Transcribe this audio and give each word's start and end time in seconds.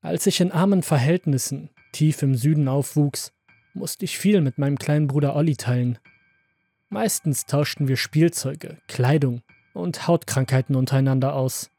Als 0.00 0.26
ich 0.26 0.40
in 0.40 0.52
armen 0.52 0.82
Verhältnissen 0.82 1.70
tief 1.92 2.22
im 2.22 2.36
Süden 2.36 2.68
aufwuchs, 2.68 3.32
musste 3.74 4.04
ich 4.04 4.18
viel 4.18 4.40
mit 4.40 4.56
meinem 4.56 4.78
kleinen 4.78 5.08
Bruder 5.08 5.34
Olli 5.34 5.56
teilen. 5.56 5.98
Meistens 6.88 7.46
tauschten 7.46 7.88
wir 7.88 7.96
Spielzeuge, 7.96 8.78
Kleidung 8.86 9.42
und 9.74 10.06
Hautkrankheiten 10.06 10.76
untereinander 10.76 11.34
aus. 11.34 11.70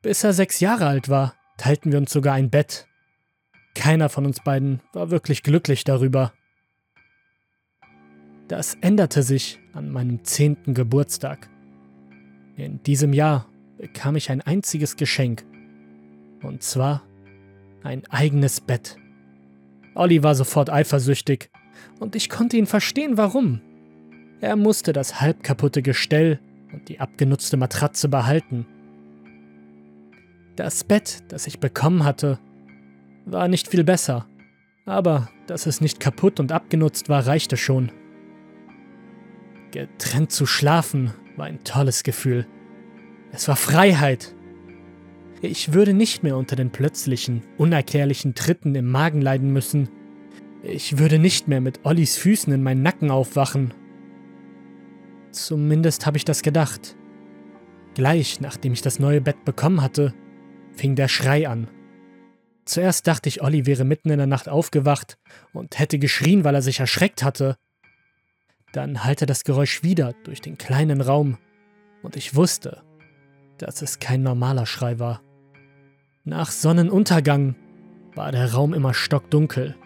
Bis 0.00 0.22
er 0.22 0.32
sechs 0.32 0.60
Jahre 0.60 0.86
alt 0.86 1.08
war, 1.08 1.34
teilten 1.56 1.90
wir 1.90 1.98
uns 1.98 2.12
sogar 2.12 2.34
ein 2.34 2.50
Bett. 2.50 2.86
Keiner 3.74 4.08
von 4.08 4.24
uns 4.24 4.40
beiden 4.42 4.80
war 4.92 5.10
wirklich 5.10 5.42
glücklich 5.42 5.82
darüber. 5.82 6.32
Das 8.46 8.76
änderte 8.80 9.24
sich 9.24 9.58
an 9.72 9.90
meinem 9.90 10.24
zehnten 10.24 10.72
Geburtstag. 10.72 11.50
In 12.56 12.82
diesem 12.84 13.12
Jahr 13.12 13.48
bekam 13.76 14.16
ich 14.16 14.30
ein 14.30 14.40
einziges 14.40 14.96
Geschenk. 14.96 15.44
Und 16.42 16.62
zwar 16.62 17.07
ein 17.82 18.02
eigenes 18.10 18.60
Bett. 18.60 18.96
Olli 19.94 20.22
war 20.22 20.34
sofort 20.34 20.70
eifersüchtig 20.70 21.50
und 22.00 22.16
ich 22.16 22.28
konnte 22.28 22.56
ihn 22.56 22.66
verstehen, 22.66 23.16
warum. 23.16 23.60
Er 24.40 24.56
musste 24.56 24.92
das 24.92 25.20
halb 25.20 25.42
kaputte 25.42 25.82
Gestell 25.82 26.40
und 26.72 26.88
die 26.88 27.00
abgenutzte 27.00 27.56
Matratze 27.56 28.08
behalten. 28.08 28.66
Das 30.56 30.84
Bett, 30.84 31.22
das 31.28 31.46
ich 31.46 31.60
bekommen 31.60 32.04
hatte, 32.04 32.38
war 33.24 33.48
nicht 33.48 33.68
viel 33.68 33.84
besser, 33.84 34.26
aber 34.86 35.28
dass 35.46 35.66
es 35.66 35.80
nicht 35.80 36.00
kaputt 36.00 36.40
und 36.40 36.52
abgenutzt 36.52 37.08
war, 37.08 37.26
reichte 37.26 37.56
schon. 37.56 37.90
Getrennt 39.70 40.32
zu 40.32 40.46
schlafen 40.46 41.12
war 41.36 41.46
ein 41.46 41.62
tolles 41.64 42.02
Gefühl. 42.02 42.46
Es 43.32 43.48
war 43.48 43.56
Freiheit. 43.56 44.34
Ich 45.40 45.72
würde 45.72 45.94
nicht 45.94 46.22
mehr 46.22 46.36
unter 46.36 46.56
den 46.56 46.70
plötzlichen, 46.70 47.42
unerklärlichen 47.58 48.34
Tritten 48.34 48.74
im 48.74 48.90
Magen 48.90 49.20
leiden 49.20 49.52
müssen. 49.52 49.88
Ich 50.62 50.98
würde 50.98 51.18
nicht 51.18 51.46
mehr 51.46 51.60
mit 51.60 51.84
Ollis 51.84 52.16
Füßen 52.16 52.52
in 52.52 52.62
meinen 52.62 52.82
Nacken 52.82 53.10
aufwachen. 53.10 53.72
Zumindest 55.30 56.06
habe 56.06 56.16
ich 56.16 56.24
das 56.24 56.42
gedacht. 56.42 56.96
Gleich 57.94 58.40
nachdem 58.40 58.72
ich 58.72 58.82
das 58.82 58.98
neue 58.98 59.20
Bett 59.20 59.44
bekommen 59.44 59.80
hatte, 59.80 60.12
fing 60.72 60.96
der 60.96 61.08
Schrei 61.08 61.48
an. 61.48 61.68
Zuerst 62.64 63.06
dachte 63.06 63.28
ich, 63.28 63.42
Olli 63.42 63.64
wäre 63.64 63.84
mitten 63.84 64.10
in 64.10 64.18
der 64.18 64.26
Nacht 64.26 64.48
aufgewacht 64.48 65.18
und 65.52 65.78
hätte 65.78 65.98
geschrien, 65.98 66.44
weil 66.44 66.54
er 66.54 66.62
sich 66.62 66.80
erschreckt 66.80 67.22
hatte. 67.22 67.56
Dann 68.72 69.04
hallte 69.04 69.24
das 69.24 69.44
Geräusch 69.44 69.82
wieder 69.82 70.14
durch 70.24 70.40
den 70.40 70.58
kleinen 70.58 71.00
Raum 71.00 71.38
und 72.02 72.16
ich 72.16 72.34
wusste, 72.34 72.82
dass 73.56 73.82
es 73.82 74.00
kein 74.00 74.22
normaler 74.22 74.66
Schrei 74.66 74.98
war. 74.98 75.22
Nach 76.24 76.50
Sonnenuntergang 76.50 77.54
war 78.14 78.32
der 78.32 78.52
Raum 78.52 78.74
immer 78.74 78.94
stockdunkel. 78.94 79.76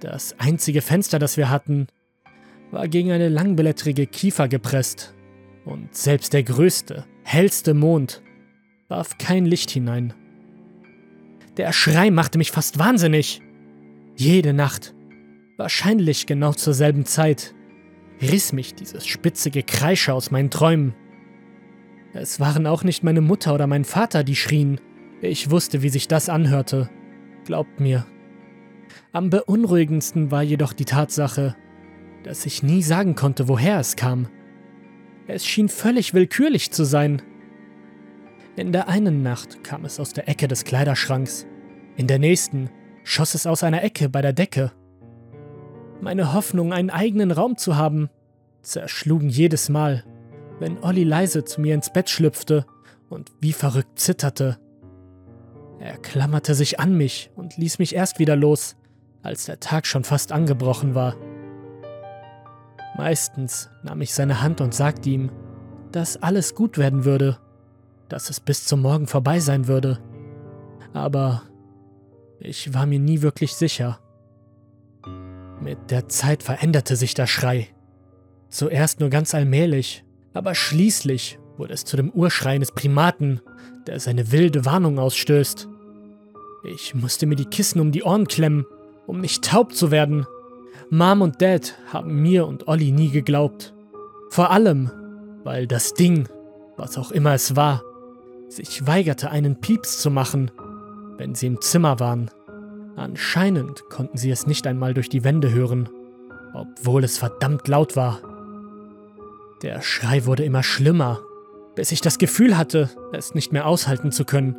Das 0.00 0.38
einzige 0.38 0.80
Fenster, 0.80 1.18
das 1.18 1.36
wir 1.36 1.50
hatten, 1.50 1.88
war 2.70 2.88
gegen 2.88 3.10
eine 3.10 3.28
langblättrige 3.28 4.06
Kiefer 4.06 4.48
gepresst, 4.48 5.14
und 5.64 5.94
selbst 5.94 6.32
der 6.32 6.44
größte, 6.44 7.04
hellste 7.24 7.74
Mond 7.74 8.22
warf 8.88 9.18
kein 9.18 9.44
Licht 9.44 9.70
hinein. 9.70 10.14
Der 11.58 11.72
Schrei 11.72 12.10
machte 12.10 12.38
mich 12.38 12.52
fast 12.52 12.78
wahnsinnig. 12.78 13.42
Jede 14.16 14.54
Nacht, 14.54 14.94
wahrscheinlich 15.58 16.26
genau 16.26 16.52
zur 16.52 16.72
selben 16.72 17.04
Zeit, 17.04 17.54
riss 18.22 18.52
mich 18.52 18.74
dieses 18.74 19.06
spitze 19.06 19.50
Gekreische 19.50 20.14
aus 20.14 20.30
meinen 20.30 20.50
Träumen. 20.50 20.94
Es 22.14 22.40
waren 22.40 22.66
auch 22.66 22.84
nicht 22.84 23.02
meine 23.02 23.20
Mutter 23.20 23.54
oder 23.54 23.66
mein 23.66 23.84
Vater, 23.84 24.24
die 24.24 24.36
schrien. 24.36 24.80
Ich 25.20 25.50
wusste, 25.50 25.82
wie 25.82 25.88
sich 25.88 26.06
das 26.06 26.28
anhörte. 26.28 26.88
Glaubt 27.44 27.80
mir. 27.80 28.06
Am 29.12 29.30
beunruhigendsten 29.30 30.30
war 30.30 30.42
jedoch 30.42 30.72
die 30.72 30.84
Tatsache, 30.84 31.56
dass 32.22 32.46
ich 32.46 32.62
nie 32.62 32.82
sagen 32.82 33.14
konnte, 33.14 33.48
woher 33.48 33.78
es 33.80 33.96
kam. 33.96 34.28
Es 35.26 35.44
schien 35.44 35.68
völlig 35.68 36.14
willkürlich 36.14 36.70
zu 36.70 36.84
sein. 36.84 37.22
In 38.56 38.72
der 38.72 38.88
einen 38.88 39.22
Nacht 39.22 39.62
kam 39.64 39.84
es 39.84 40.00
aus 40.00 40.12
der 40.12 40.28
Ecke 40.28 40.48
des 40.48 40.64
Kleiderschranks, 40.64 41.46
in 41.96 42.06
der 42.06 42.18
nächsten 42.18 42.70
schoss 43.04 43.34
es 43.34 43.46
aus 43.46 43.62
einer 43.62 43.82
Ecke 43.82 44.08
bei 44.08 44.22
der 44.22 44.32
Decke. 44.32 44.72
Meine 46.00 46.32
Hoffnung, 46.32 46.72
einen 46.72 46.90
eigenen 46.90 47.30
Raum 47.30 47.56
zu 47.56 47.76
haben, 47.76 48.08
zerschlugen 48.62 49.28
jedes 49.28 49.68
Mal, 49.68 50.04
wenn 50.60 50.82
Olli 50.82 51.04
leise 51.04 51.44
zu 51.44 51.60
mir 51.60 51.74
ins 51.74 51.92
Bett 51.92 52.08
schlüpfte 52.08 52.66
und 53.08 53.32
wie 53.40 53.52
verrückt 53.52 53.98
zitterte. 53.98 54.58
Er 55.80 55.96
klammerte 55.96 56.54
sich 56.54 56.80
an 56.80 56.96
mich 56.96 57.30
und 57.36 57.56
ließ 57.56 57.78
mich 57.78 57.94
erst 57.94 58.18
wieder 58.18 58.36
los, 58.36 58.76
als 59.22 59.44
der 59.44 59.60
Tag 59.60 59.86
schon 59.86 60.04
fast 60.04 60.32
angebrochen 60.32 60.94
war. 60.94 61.16
Meistens 62.96 63.70
nahm 63.84 64.00
ich 64.00 64.12
seine 64.12 64.42
Hand 64.42 64.60
und 64.60 64.74
sagte 64.74 65.08
ihm, 65.08 65.30
dass 65.92 66.20
alles 66.20 66.54
gut 66.54 66.78
werden 66.78 67.04
würde, 67.04 67.38
dass 68.08 68.28
es 68.28 68.40
bis 68.40 68.64
zum 68.64 68.82
Morgen 68.82 69.06
vorbei 69.06 69.38
sein 69.38 69.68
würde. 69.68 70.00
Aber 70.92 71.42
ich 72.40 72.74
war 72.74 72.86
mir 72.86 72.98
nie 72.98 73.22
wirklich 73.22 73.54
sicher. 73.54 74.00
Mit 75.60 75.90
der 75.90 76.08
Zeit 76.08 76.42
veränderte 76.42 76.96
sich 76.96 77.14
der 77.14 77.26
Schrei. 77.26 77.68
Zuerst 78.48 79.00
nur 79.00 79.10
ganz 79.10 79.34
allmählich, 79.34 80.04
aber 80.32 80.54
schließlich 80.54 81.38
wurde 81.58 81.74
es 81.74 81.84
zu 81.84 81.96
dem 81.96 82.10
Urschrei 82.10 82.50
eines 82.50 82.72
Primaten, 82.72 83.40
der 83.86 84.00
seine 84.00 84.32
wilde 84.32 84.64
Warnung 84.64 84.98
ausstößt. 84.98 85.68
Ich 86.64 86.94
musste 86.94 87.26
mir 87.26 87.36
die 87.36 87.46
Kissen 87.46 87.80
um 87.80 87.92
die 87.92 88.02
Ohren 88.02 88.28
klemmen, 88.28 88.66
um 89.06 89.20
nicht 89.20 89.44
taub 89.44 89.74
zu 89.74 89.90
werden. 89.90 90.26
Mom 90.90 91.22
und 91.22 91.42
Dad 91.42 91.74
haben 91.92 92.22
mir 92.22 92.46
und 92.46 92.68
Olli 92.68 92.92
nie 92.92 93.10
geglaubt. 93.10 93.74
Vor 94.30 94.50
allem, 94.50 94.90
weil 95.44 95.66
das 95.66 95.94
Ding, 95.94 96.28
was 96.76 96.96
auch 96.96 97.10
immer 97.10 97.34
es 97.34 97.56
war, 97.56 97.82
sich 98.48 98.86
weigerte, 98.86 99.30
einen 99.30 99.60
Pieps 99.60 100.00
zu 100.00 100.10
machen, 100.10 100.50
wenn 101.16 101.34
sie 101.34 101.46
im 101.46 101.60
Zimmer 101.60 102.00
waren. 102.00 102.30
Anscheinend 102.96 103.84
konnten 103.90 104.16
sie 104.16 104.30
es 104.30 104.46
nicht 104.46 104.66
einmal 104.66 104.94
durch 104.94 105.08
die 105.08 105.24
Wände 105.24 105.52
hören, 105.52 105.88
obwohl 106.54 107.04
es 107.04 107.18
verdammt 107.18 107.68
laut 107.68 107.96
war. 107.96 108.20
Der 109.62 109.82
Schrei 109.82 110.24
wurde 110.26 110.44
immer 110.44 110.62
schlimmer, 110.62 111.20
bis 111.78 111.92
ich 111.92 112.00
das 112.00 112.18
Gefühl 112.18 112.58
hatte, 112.58 112.90
es 113.12 113.36
nicht 113.36 113.52
mehr 113.52 113.64
aushalten 113.64 114.10
zu 114.10 114.24
können. 114.24 114.56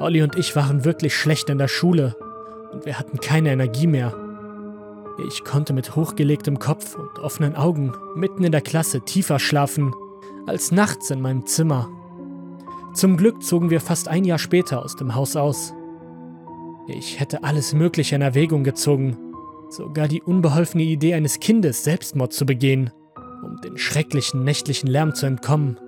Olli 0.00 0.22
und 0.22 0.34
ich 0.34 0.56
waren 0.56 0.84
wirklich 0.84 1.14
schlecht 1.14 1.48
in 1.50 1.58
der 1.58 1.68
Schule 1.68 2.16
und 2.72 2.84
wir 2.84 2.98
hatten 2.98 3.20
keine 3.20 3.52
Energie 3.52 3.86
mehr. 3.86 4.12
Ich 5.28 5.44
konnte 5.44 5.72
mit 5.72 5.94
hochgelegtem 5.94 6.58
Kopf 6.58 6.96
und 6.96 7.20
offenen 7.20 7.54
Augen 7.54 7.92
mitten 8.16 8.42
in 8.42 8.50
der 8.50 8.60
Klasse 8.60 9.02
tiefer 9.02 9.38
schlafen 9.38 9.94
als 10.48 10.72
nachts 10.72 11.10
in 11.10 11.20
meinem 11.20 11.46
Zimmer. 11.46 11.88
Zum 12.92 13.16
Glück 13.16 13.44
zogen 13.44 13.70
wir 13.70 13.80
fast 13.80 14.08
ein 14.08 14.24
Jahr 14.24 14.38
später 14.38 14.84
aus 14.84 14.96
dem 14.96 15.14
Haus 15.14 15.36
aus. 15.36 15.74
Ich 16.88 17.20
hätte 17.20 17.44
alles 17.44 17.72
Mögliche 17.72 18.16
in 18.16 18.22
Erwägung 18.22 18.64
gezogen, 18.64 19.16
sogar 19.70 20.08
die 20.08 20.22
unbeholfene 20.22 20.82
Idee 20.82 21.14
eines 21.14 21.38
Kindes, 21.38 21.84
Selbstmord 21.84 22.32
zu 22.32 22.46
begehen, 22.46 22.90
um 23.44 23.60
den 23.60 23.78
schrecklichen 23.78 24.42
nächtlichen 24.42 24.88
Lärm 24.88 25.14
zu 25.14 25.26
entkommen. 25.26 25.78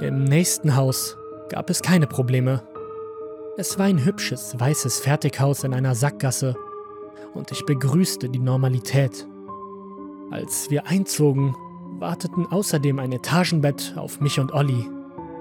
Im 0.00 0.24
nächsten 0.24 0.74
Haus 0.74 1.16
gab 1.48 1.70
es 1.70 1.82
keine 1.82 2.06
Probleme. 2.06 2.62
Es 3.56 3.78
war 3.78 3.86
ein 3.86 4.04
hübsches, 4.04 4.58
weißes 4.58 5.00
Fertighaus 5.00 5.64
in 5.64 5.74
einer 5.74 5.94
Sackgasse 5.94 6.56
und 7.34 7.52
ich 7.52 7.64
begrüßte 7.66 8.28
die 8.28 8.38
Normalität. 8.38 9.26
Als 10.30 10.70
wir 10.70 10.86
einzogen, 10.86 11.54
warteten 11.98 12.46
außerdem 12.46 12.98
ein 12.98 13.12
Etagenbett 13.12 13.94
auf 13.96 14.20
mich 14.20 14.40
und 14.40 14.52
Olli. 14.52 14.88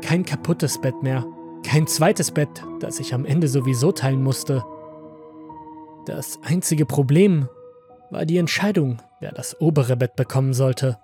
Kein 0.01 0.25
kaputtes 0.25 0.81
Bett 0.81 1.01
mehr, 1.01 1.25
kein 1.65 1.87
zweites 1.87 2.31
Bett, 2.31 2.63
das 2.79 2.99
ich 2.99 3.13
am 3.13 3.25
Ende 3.25 3.47
sowieso 3.47 3.91
teilen 3.91 4.21
musste. 4.21 4.63
Das 6.05 6.39
einzige 6.43 6.85
Problem 6.85 7.47
war 8.09 8.25
die 8.25 8.37
Entscheidung, 8.37 9.01
wer 9.21 9.31
das 9.31 9.59
obere 9.61 9.95
Bett 9.95 10.15
bekommen 10.15 10.53
sollte. 10.53 10.97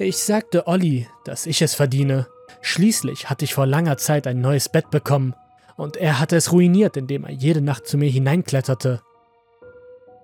Ich 0.00 0.18
sagte 0.18 0.68
Olli, 0.68 1.08
dass 1.24 1.44
ich 1.46 1.60
es 1.60 1.74
verdiene. 1.74 2.28
Schließlich 2.60 3.28
hatte 3.28 3.44
ich 3.44 3.54
vor 3.54 3.66
langer 3.66 3.96
Zeit 3.96 4.28
ein 4.28 4.40
neues 4.40 4.68
Bett 4.68 4.90
bekommen 4.90 5.34
und 5.76 5.96
er 5.96 6.20
hatte 6.20 6.36
es 6.36 6.52
ruiniert, 6.52 6.96
indem 6.96 7.24
er 7.24 7.32
jede 7.32 7.60
Nacht 7.60 7.88
zu 7.88 7.98
mir 7.98 8.08
hineinkletterte. 8.08 9.02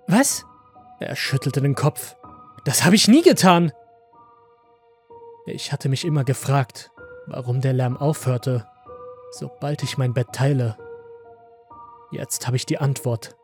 Was? 0.06 0.44
Er 1.00 1.16
schüttelte 1.16 1.60
den 1.60 1.74
Kopf. 1.74 2.14
Das 2.64 2.84
habe 2.84 2.94
ich 2.94 3.08
nie 3.08 3.22
getan. 3.22 3.72
Ich 5.46 5.72
hatte 5.72 5.88
mich 5.88 6.04
immer 6.04 6.22
gefragt, 6.22 6.92
warum 7.26 7.60
der 7.60 7.72
Lärm 7.72 7.96
aufhörte, 7.96 8.68
sobald 9.32 9.82
ich 9.82 9.98
mein 9.98 10.14
Bett 10.14 10.28
teile. 10.32 10.78
Jetzt 12.12 12.46
habe 12.46 12.56
ich 12.56 12.64
die 12.64 12.78
Antwort. 12.78 13.36